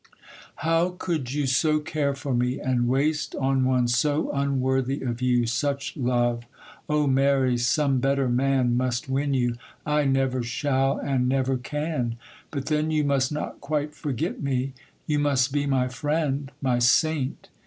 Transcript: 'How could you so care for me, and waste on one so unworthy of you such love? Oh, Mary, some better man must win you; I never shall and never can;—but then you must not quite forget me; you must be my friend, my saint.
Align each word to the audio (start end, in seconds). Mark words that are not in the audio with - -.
'How 0.55 0.95
could 0.97 1.31
you 1.31 1.45
so 1.45 1.77
care 1.79 2.15
for 2.15 2.33
me, 2.33 2.59
and 2.59 2.87
waste 2.87 3.35
on 3.35 3.65
one 3.65 3.87
so 3.87 4.31
unworthy 4.31 5.03
of 5.03 5.21
you 5.21 5.45
such 5.45 5.95
love? 5.95 6.41
Oh, 6.89 7.05
Mary, 7.05 7.55
some 7.59 7.99
better 7.99 8.27
man 8.27 8.75
must 8.75 9.07
win 9.07 9.35
you; 9.35 9.57
I 9.85 10.05
never 10.05 10.41
shall 10.41 10.97
and 10.97 11.29
never 11.29 11.55
can;—but 11.55 12.65
then 12.65 12.89
you 12.89 13.03
must 13.03 13.31
not 13.31 13.61
quite 13.61 13.93
forget 13.93 14.41
me; 14.41 14.73
you 15.05 15.19
must 15.19 15.53
be 15.53 15.67
my 15.67 15.87
friend, 15.87 16.51
my 16.63 16.79
saint. 16.79 17.49